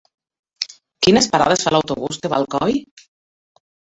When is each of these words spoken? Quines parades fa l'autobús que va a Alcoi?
Quines 1.07 1.27
parades 1.35 1.65
fa 1.67 1.73
l'autobús 1.75 2.19
que 2.23 2.31
va 2.35 2.39
a 2.41 2.45
Alcoi? 2.45 2.79